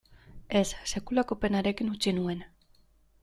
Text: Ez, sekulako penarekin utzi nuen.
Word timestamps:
Ez, 0.59 0.63
sekulako 0.91 1.37
penarekin 1.45 1.93
utzi 1.97 2.17
nuen. 2.21 2.43